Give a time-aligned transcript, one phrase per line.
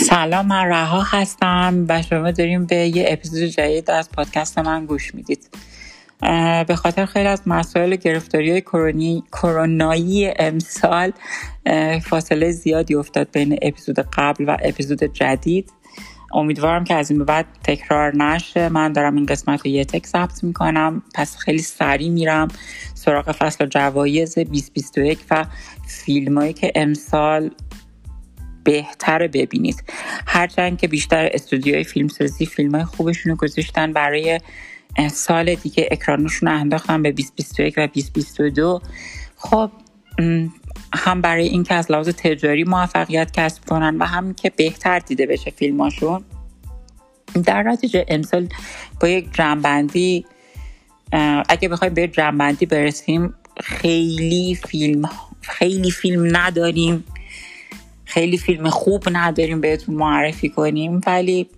[0.00, 5.14] سلام من رها هستم و شما داریم به یه اپیزود جدید از پادکست من گوش
[5.14, 5.48] می‌دید.
[6.68, 8.62] به خاطر خیلی از مسائل گرفتاری های
[9.32, 11.12] کرونایی امسال
[12.04, 15.72] فاصله زیادی افتاد بین اپیزود قبل و اپیزود جدید.
[16.34, 18.68] امیدوارم که از این به بعد تکرار نشه.
[18.68, 21.02] من دارم این قسمت رو یه تک ثبت می‌کنم.
[21.14, 22.48] پس خیلی سریع میرم
[22.94, 25.44] سراغ فصل جوایز 2021 و
[25.86, 27.50] فیلمایی که امسال
[28.70, 29.84] بهتر ببینید.
[30.26, 34.40] هرچند که بیشتر استودیوهای فیلمسازی فیلم های خوبشون رو گذاشتن برای
[35.12, 38.80] سال دیگه اکرانشون انداختن به 2021 و 2022
[39.36, 39.70] خب
[40.94, 45.50] هم برای اینکه از لحاظ تجاری موفقیت کسب کنن و هم که بهتر دیده بشه
[45.50, 46.24] فیلماشون
[47.44, 48.48] در نتیجه امسال
[49.00, 50.26] با یک جنبندی
[51.48, 57.04] اگه بخوایم به جنبندی برسیم خیلی فیلم خیلی فیلم نداریم.
[58.10, 61.48] خیلی فیلم خوب نداریم بهتون معرفی کنیم ولی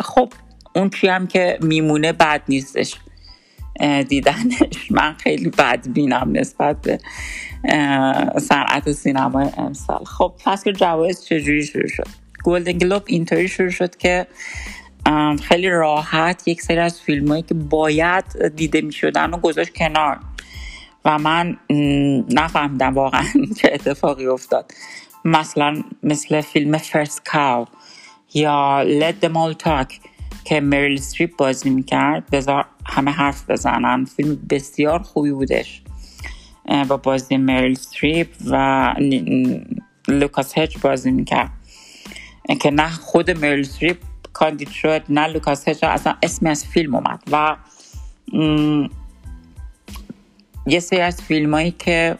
[0.00, 0.32] خب
[0.74, 2.94] اون چی هم که میمونه بد نیستش
[4.08, 4.90] دیدنش.
[4.90, 6.98] من خیلی بد بینم نسبت به
[8.38, 10.04] صنعت سینمای امسال.
[10.04, 12.08] خب فصل جوایز چجوری شروع شد؟
[12.44, 14.26] گلدن گلوب اینطوری شروع شد که
[15.42, 20.18] خیلی راحت یک سری از فیلم هایی که باید دیده می شدن و گذاشت کنار.
[21.04, 21.56] و من
[22.30, 23.24] نفهمیدم واقعا
[23.58, 24.72] چه اتفاقی افتاد.
[25.28, 27.66] مثلا مثل فیلم First Cow
[28.34, 30.00] یا Let Them All Talk
[30.44, 32.30] که مریل استریپ بازی می‌کرد.
[32.30, 34.04] بذار همه حرف بزنن.
[34.04, 35.82] فیلم بسیار خوبی بودش.
[36.88, 38.94] با بازی مریل استریپ و
[40.08, 41.50] لوکاس هجز بازی می‌کرد.
[42.60, 43.98] که نه خود مریل استریپ
[44.32, 47.56] کاندید شد نه لوکاس هجز اصلا اسمی از فیلم اومد و
[50.66, 52.18] یه سری از فیلم هایی که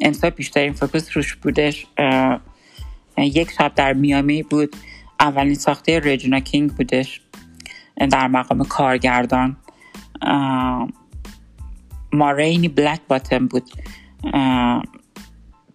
[0.00, 1.86] امسال بیشترین focus روش بودش
[3.18, 4.76] یک شب در میامی بود.
[5.20, 7.20] اولین ساخته رجینا کینگ بودش
[8.10, 9.56] در مقام کارگردان.
[12.12, 13.70] Ma Rainey's Black Bottom بود.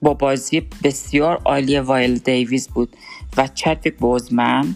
[0.02, 2.96] با بازی بسیار عالی وایل دیویز بود
[3.38, 4.76] و چدویک بوزمن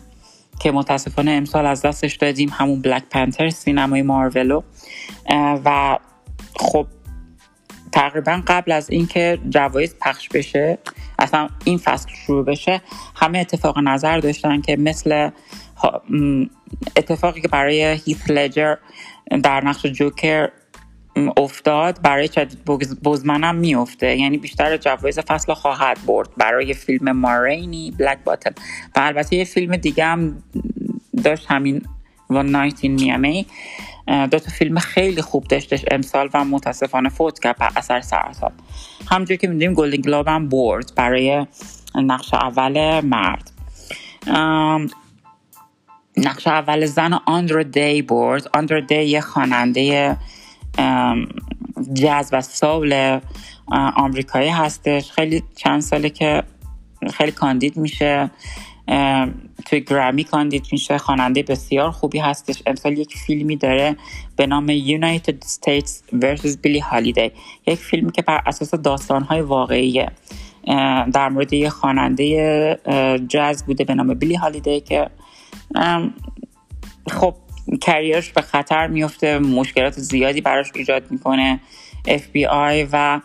[0.60, 4.62] که متاسفانه امسال از دستش دادیم همون بلک پنتر سینمای مارولو.
[5.66, 5.98] و
[6.56, 6.88] خب
[7.92, 10.78] تقریبا قبل از اینکه جوایز پخش بشه
[11.20, 12.82] اصلا این فصل شروع بشه
[13.16, 15.30] همه اتفاق نظر داشتن که مثل
[16.96, 18.76] اتفاقی که برای هیث لجر
[19.44, 20.50] در نقش جوکر
[21.38, 22.60] افتاد برای چدید
[23.04, 26.30] بوزمنم میفته یعنی بیشتر جوایز فصل خواهد برد.
[26.38, 28.52] برای فیلم مارینی بلک باتم
[28.96, 30.44] و البته یه فیلم دیگه هم
[31.24, 31.82] داشت همین
[32.30, 33.46] و نایت این میامی
[34.10, 38.52] دو تا فیلم خیلی خوب داشتش امسال و متاسفانه فوت کرد بر اثر سرطان.
[39.12, 41.48] همونجور که می‌دونیم گلدن گلوب هم برد برای
[41.96, 43.52] نقش اول مرد.
[46.18, 48.50] نقش اول زن آندرو دی برد.
[48.54, 50.18] آندرو دی یه خواننده
[51.94, 53.20] جاز و سول
[53.96, 55.12] آمریکایی هستش.
[55.12, 56.44] خیلی چند ساله که
[57.14, 58.32] خیلی کاندید میشه.
[59.66, 60.98] توی گرامی کاندید میشه.
[60.98, 62.64] خواننده بسیار خوبی هستش.
[62.66, 63.96] امسال یک فیلمی داره
[64.36, 65.90] به نام United States
[66.22, 66.56] vs.
[66.66, 67.32] Billie Holiday.
[67.68, 70.12] یک فیلمی که بر اساس داستانهای واقعیه.
[71.14, 72.80] در مورد یه خواننده
[73.28, 75.10] جاز بوده به نام بیلی هالیدی که
[77.12, 77.36] خب
[77.82, 81.60] کریرش به خطر میفته مشکلات زیادی براش ایجاد می‌کنه.
[82.08, 83.22] FBI و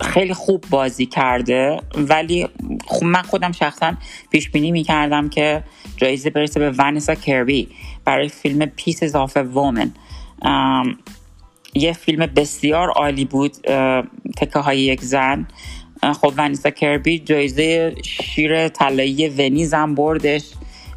[0.00, 1.80] خیلی خوب بازی کرده.
[1.94, 2.48] ولی
[2.86, 3.94] خب من خودم شخصا
[4.30, 5.62] پیش بینی می‌کردم که
[5.96, 7.68] جایزه برسه به ونسا کربی
[8.04, 9.88] برای فیلم of a Woman.
[11.74, 13.52] یه فیلم بسیار عالی بود
[14.36, 15.48] تکه های یک زن.
[16.20, 20.42] خب ونیسا کربی جایزه شیر طلایی ونیز هم بردش.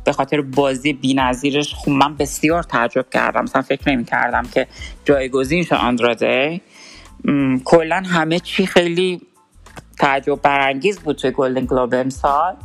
[0.04, 3.44] به خاطر بازی بینظیرش خب من بسیار تعجب کردم.
[3.44, 4.68] مثلا فکر نمی کردم که
[5.06, 6.62] جایگزین شد آندراده
[7.66, 9.22] کلا همه چی خیلی
[10.00, 12.56] تعجب برانگیز بود توی گلدن گلوب امسال.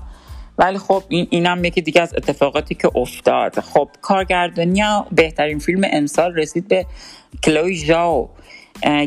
[0.58, 3.60] ولی خب این اینم یکی دیگه از اتفاقاتی که افتاد.
[3.60, 6.86] خب کارگردانی بهترین فیلم امسال رسید به
[7.44, 8.28] کلوی ژاو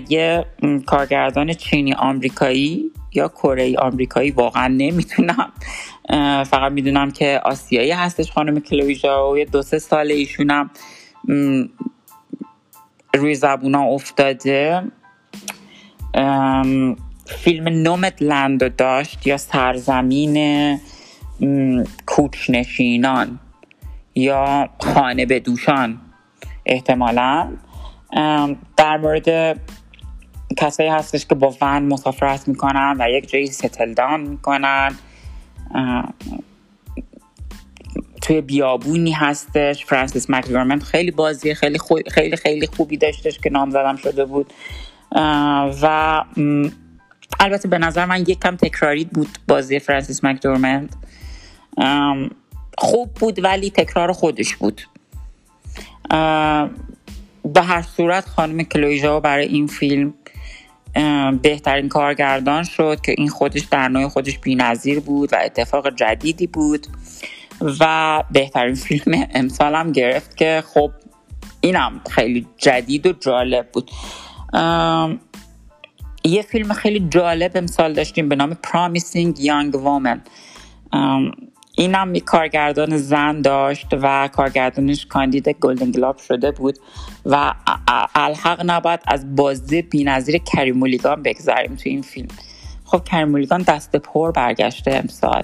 [0.10, 0.46] یه
[0.86, 5.52] کارگردان چینی آمریکایی یا کره آمریکایی واقعا نمی‌تونم
[6.44, 9.38] فقط می‌دونم که آسیایی هستش خانم کلوی ژاو.
[9.38, 10.70] یه دو سه ساله ایشونم
[13.14, 14.84] روی زبونا افتاده.
[17.26, 20.80] فیلم نومت لند داشت یا سرزمین
[22.06, 23.40] کوچنشینان
[24.16, 26.02] یا خانه به دوشان
[26.66, 27.52] احتمالا.
[28.78, 29.60] در مورد
[30.58, 34.96] کسایی هستش که با ون مسافرت می‌کنن و یک جایی ستل دان می‌کنن.
[38.22, 39.86] توی بیابونی هستش.
[39.86, 41.80] فرانسیس مکدورمنت خیلی بازی خیلی
[42.12, 44.54] خیلی خیلی خوبی داشتش که نام زدم شده بود.
[45.82, 46.24] و
[47.40, 50.90] البته به نظر من یک کم تکراری بود بازی فرانسیس مکدورمنت
[52.78, 54.82] خوب بود ولی تکرار خودش بود.
[57.54, 60.14] به هر صورت خانم کلویژا برای این فیلم
[61.42, 66.88] بهترین کارگردان شد که این خودش در نوع خودش بینظیر بود و اتفاق جدیدی بود
[67.80, 70.92] و بهترین فیلم امسال گرفت که خب
[71.62, 73.92] اینم خیلی جدید و جالب بود.
[76.24, 80.20] یه فیلم خیلی جالب امسال داشتیم به نام Promising Young Woman.
[81.80, 86.78] اینم یک کارگردان زن داشت و کارگردانش کاندید گلدن گلاب شده بود
[87.26, 87.54] و
[88.16, 92.28] الحق نباید از بازی بینظیر کریمولیگان بگذاریم تو این فیلم.
[92.86, 95.44] خب کری مولیگان دست پر برگشته امسال.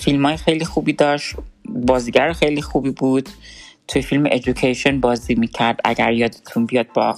[0.00, 3.28] فیلم های خیلی خوبی داشت بازیگر خیلی خوبی بود.
[3.90, 5.80] توی فیلم Education بازی می‌کرد.
[5.84, 7.16] اگر یادتون بیاد با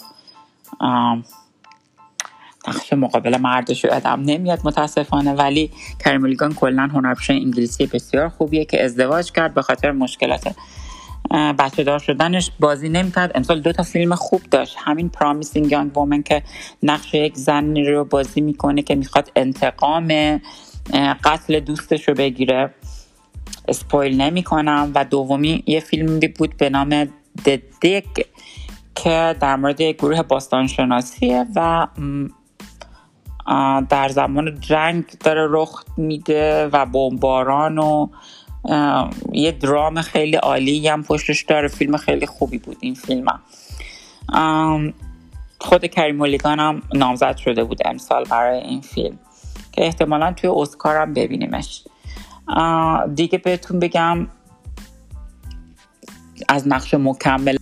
[2.68, 5.70] نقش مقابل مردش یادم نمیاد متاسفانه ولی
[6.04, 10.54] کری مولیگان کلا هنرپیشه انگلیسی بسیار خوبیه که ازدواج کرد به خاطر مشکلات
[11.58, 12.50] بچه دار شدنش.
[12.60, 13.32] بازی نمی‌کرد.
[13.34, 14.76] امسال دو تا فیلم خوب داشت.
[14.78, 16.42] همین Promising Young Woman که
[16.82, 20.40] نقش یک زن رو بازی می‌کنه که می‌خواد انتقام
[21.24, 22.74] قتل دوستش رو بگیره.
[23.68, 27.04] اسپویل نمی کنم و دومی یه فیلمی بود به نام
[27.46, 28.26] ددک
[28.94, 31.86] که در مورد گروه باستان شناسیه و
[33.88, 38.08] در زمان جنگ داره رخ میده و بمباران و
[39.32, 41.68] یه درام خیلی عالی هم پشتش داره.
[41.68, 43.24] فیلم خیلی خوبی بود این فیلم.
[44.32, 44.94] هم.
[45.58, 49.18] خود کریم مولیگان هم نامزد شده بود امسال برای این فیلم
[49.72, 51.84] که احتمالا توی اسکار هم ببینیمش.
[53.14, 54.26] دیگه بهتون بگم
[56.48, 57.56] از نقش مکمل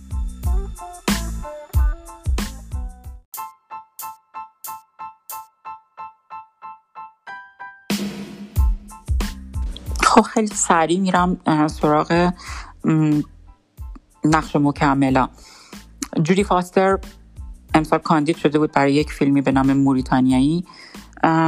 [10.03, 11.37] خب خیلی سریع میرم
[11.67, 12.31] سراغ
[14.23, 15.29] نقش مکملا.
[16.23, 16.99] جودی فاستر
[17.73, 20.65] امسال کاندید شده بود برای یک فیلمی به نام موریتانیایی.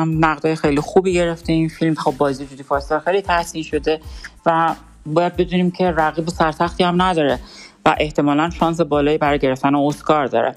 [0.06, 1.96] نقدای خیلی خوبی گرفته این فیلم.
[1.96, 4.00] خب بازی جودی فاستر خیلی تحسین شده
[4.46, 4.76] و
[5.06, 7.40] باید بدونیم که رقیب سرسختی هم نداره
[7.86, 10.56] و احتمالا شانس بالایی برای گرفتن اسکار داره.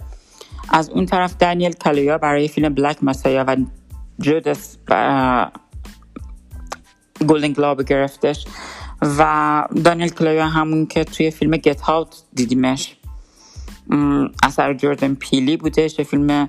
[0.68, 3.56] از اون طرف دانیل کالیا برای فیلم بلک مسایا و
[4.20, 4.76] جودس
[7.28, 8.46] گلدن گلاب گرفتش
[9.02, 12.95] و دانیل کلایا همون که توی فیلم گت هاوت دیدیمش.
[14.42, 16.48] اثر جوردن پیلی بودش فیلم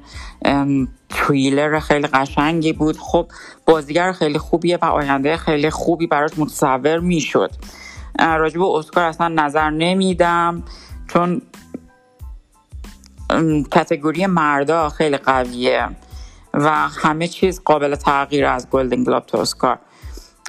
[1.10, 2.98] تریلر خیلی قشنگی بود.
[2.98, 3.28] خب
[3.66, 7.52] بازیگر خیلی خوبیه و آینده خیلی خوبی براش متصور می‌شد.
[8.20, 10.64] راجب اسکار اصلا نظر نمیدم
[11.08, 11.42] چون
[13.72, 15.90] کتگوری مردا خیلی قویه
[16.54, 19.80] و همه چیز قابل تغییر از گلدن گلوب تا اسکار.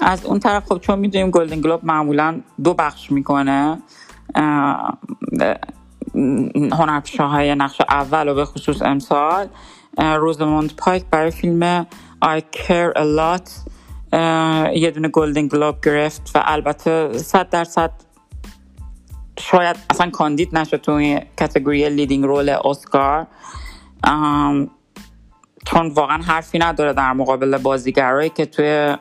[0.02, 3.78] از اون طرف خب چون می‌دونیم گلدن گلوب معمولا دو بخش می‌کنه
[6.72, 9.48] هنرپیشه های نقش اول و به خصوص امسال
[9.98, 11.86] روزموند پایک برای فیلم
[12.24, 13.50] I Care A Lot
[14.74, 17.90] یه دونه گلدن گلوب گرفت و البته صد درصد
[19.38, 23.26] شاید اصلا کاندید نشد توی category leading role اسکار
[25.66, 28.96] چون واقعا حرفی نداره در مقابل بازیگرایی که توی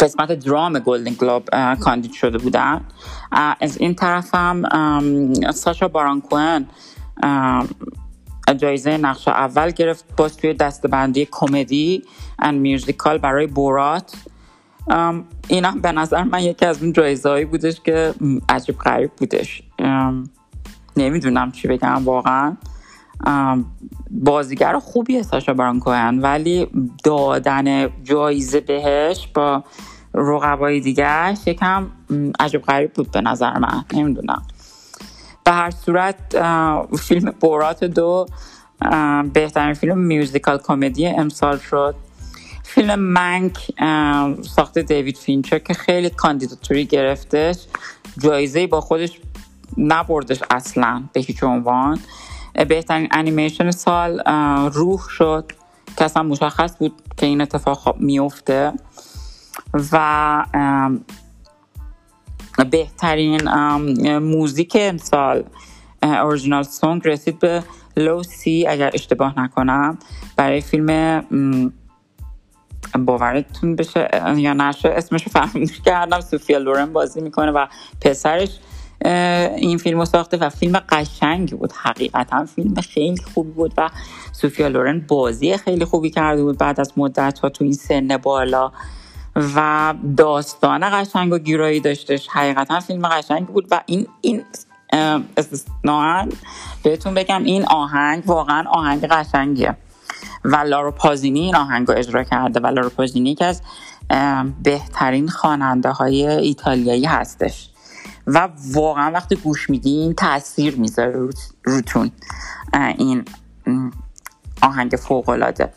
[0.00, 1.48] قسمت درام گلدن گلوب
[1.80, 2.84] کاندید شده بودن.
[3.32, 4.64] از این طرف هم
[5.54, 6.66] ساشا بارانکوئن
[8.56, 12.02] جایزه نقش اول گرفت باز توی دستبندی کمدی
[12.38, 14.14] ان میوزیکال برای بورات.
[15.48, 18.14] این هم به نظر من یکی از اون جایزه هایی بودش که
[18.48, 19.62] عجیب غریب بودش.
[20.96, 22.56] نمی‌دونم چی بگم واقعا.
[24.10, 26.66] بازیگر خوبیه ساشا بارون کوهن ولی
[27.04, 29.64] دادن جایزه بهش با
[30.14, 31.86] رقبای دیگه یکم
[32.40, 33.84] عجیب غریب بود به نظر من.
[33.92, 34.42] نمی‌دونم.
[35.44, 36.16] به هر صورت
[36.98, 38.26] فیلم بورات دو
[39.32, 41.94] بهترین فیلم musical کمدی امسال شد.
[42.62, 43.70] فیلم منک
[44.42, 47.66] ساخت دیوید فینچر که خیلی کاندیداتوری گرفتش.
[48.18, 49.20] جایزه با خودش
[49.78, 51.98] نبردش اصلا به هیچ عنوان.
[52.68, 54.20] بهترین انیمیشن سال
[54.68, 55.52] روح شد.
[55.96, 58.72] که اصلا مشخص بود که این اتفاق میفته
[59.92, 60.44] و
[62.70, 63.48] بهترین
[64.18, 65.44] موزیک امسال
[66.02, 67.62] اورجینال سونگ رسید به
[67.96, 69.98] لو سی اگر اشتباه نکنم.
[70.36, 71.24] برای فیلم
[72.98, 76.20] باورتون بشه یا نشه اسمش رو فراموش کردم.
[76.20, 77.66] سوفیا لورن بازی می‌کنه و
[78.00, 78.58] پسرش
[79.56, 81.72] این فیلم رو ساخته و فیلم قشنگی بود.
[81.72, 83.90] حقیقتا فیلم خیلی خوبی بود و
[84.32, 86.58] سوفیا لورن بازی خیلی خوبی کرده بود.
[86.58, 88.72] بعد از مدت ها تو این سن بالا
[89.38, 92.28] و داستان قشنگ و گیرایی داشتش.
[92.28, 94.44] حقیقتا فیلم قشنگی بود و این این
[95.36, 96.32] استثنان
[96.82, 99.76] بهتون بگم این آهنگ واقعا آهنگ قشنگیه.
[100.44, 103.62] و لارو پازینی این آهنگ رو اجرا کرده و لارو پازینی که از
[104.62, 107.70] بهترین خواننده های ایتالیایی هستش.
[108.26, 111.30] و واقعا وقتی گوش میدین تاثیر می‌ذاره
[111.64, 112.10] روتون
[112.74, 113.24] این
[114.62, 115.72] آهنگ فوقالعاده.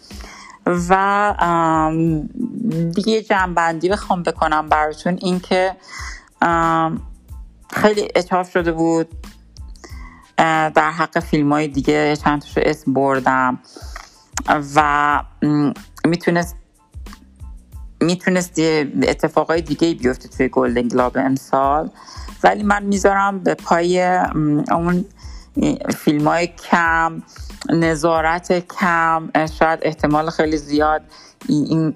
[0.65, 1.93] و
[2.95, 5.75] دیگه جنبندی بخوام بکنم براتون اینکه
[7.73, 9.07] خیلی اچاف شده بود
[10.37, 13.59] در حق فیلم های دیگه چند تاشو اسم بردم
[14.75, 15.23] و
[16.05, 16.55] می‌تونست
[18.01, 18.53] می‌تونست
[19.03, 21.89] اتفاقای دیگه بیفته توی گلدن گلاب امسال.
[22.43, 24.03] ولی من می‌ذارم به پای
[24.71, 25.05] اون
[25.97, 27.21] فیلم های کم
[27.69, 29.29] نظارت کم
[29.59, 31.01] شاید احتمال خیلی زیاد
[31.49, 31.95] این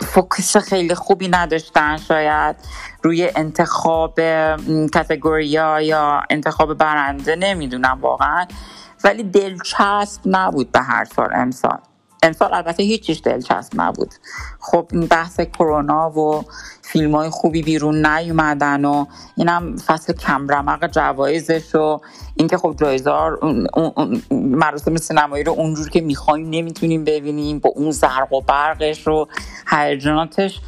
[0.00, 2.56] فوکس خیلی خوبی نداشتن شاید
[3.02, 4.20] روی انتخاب
[4.94, 8.46] کتگوریا یا انتخاب برنده نمی‌دونم واقعا.
[9.04, 11.78] ولی دلچسب نبود به هر سال امسال.
[12.26, 14.14] امسال البته هیچیش دلچسب نبود.
[14.60, 16.44] خب این بحث کرونا و
[16.82, 19.06] فیلم های خوبی بیرون نیومدن و
[19.36, 22.00] اینم فصل کم رمق جوایزش و
[22.36, 23.38] اینکه خب جایزار
[24.30, 29.26] مراسم سینمایی رو اونجور که می‌خوایم نمی‌تونیم ببینیم با اون زرق و برقش و
[29.70, 30.60] هیجاناتش.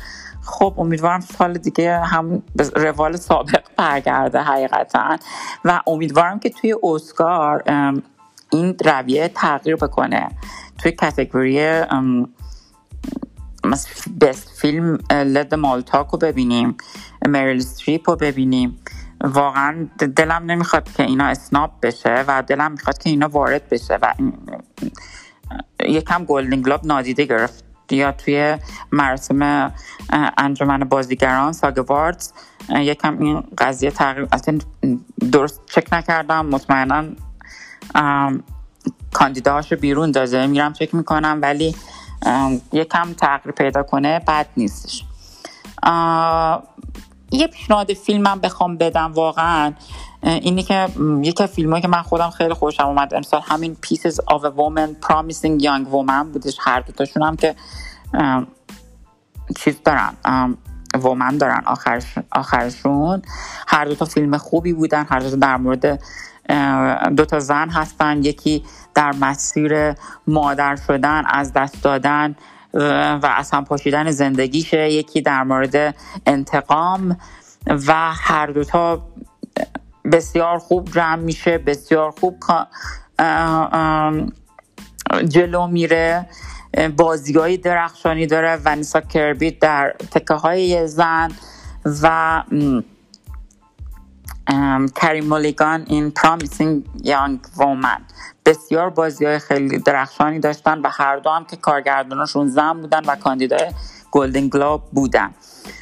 [0.45, 2.43] خب امیدوارم سال دیگه هم
[2.77, 5.17] روال سابق برگرده حقیقتا.
[5.65, 7.63] و امیدوارم که توی اسکار
[8.51, 10.29] این رویه تغییر بکنه.
[10.79, 11.83] توی کتگوری
[14.21, 16.77] بست فیلم لد مالتاک رو ببینیم
[17.29, 18.79] مریل ستریپ رو ببینیم.
[19.21, 24.15] واقعا دلم نمی‌خواد که اینا اسناب بشه و دلم می‌خواد که اینا وارد بشه و
[25.81, 27.65] یکم گلدن گلاب نادیده گرفت.
[27.91, 28.59] یا توی
[28.93, 29.73] مراسم
[30.37, 32.33] انجمن بازیگران ساگواردز
[32.71, 34.29] یکم این قضیه تغییر
[35.33, 36.47] درست چک نکردم.
[36.47, 37.05] مطمئنا
[39.13, 40.47] کاندیداهاشو بیرون داده.
[40.47, 41.75] میرم چک می‌کنم ولی
[42.73, 45.05] یکم تغییر پیدا کنه بد نیستش.
[47.31, 49.73] یه پیشنهاد فیلمم بخوام بدم واقعا
[50.23, 50.89] اینی که
[51.23, 55.07] یکی از فیلم که من خودم خیلی خوشم اومد امسال همین Pieces of a Woman
[55.07, 56.57] Promising Young Woman بودش.
[56.61, 57.55] هر دوتاشون هم که
[59.57, 60.15] چیز دارن.
[60.99, 63.23] وومن دارن آخرش، آخرشون
[63.69, 66.01] هر دوتا فیلم خوبی بودن هر دوتا در مورد
[67.17, 68.23] دو تا زن هستن.
[68.23, 68.65] یکی
[68.95, 69.95] در مسیر
[70.27, 72.37] مادر شدن از دست دادن
[72.75, 74.91] و اصلا پاشیدن زندگیشه.
[74.91, 75.95] یکی در مورد
[76.27, 77.17] انتقام
[77.67, 79.03] و هر دوتا
[80.13, 82.45] بسیار خوب جمع میشه بسیار خوب
[85.29, 86.27] جلو میره.
[86.97, 91.31] بازیگاهی درخشانی داره ونیسا کربی در تکه های زن
[92.03, 92.43] و
[94.97, 98.01] کریم مولیگان این پرامیسینگ یانگ وومن
[98.47, 103.17] بسیار بازی های خیلی درخشانی داشتن و هر دو هم که کارگرداناشون زن بودن و
[103.17, 103.71] کاندیدای
[104.11, 105.31] گلدن گلوب بودن.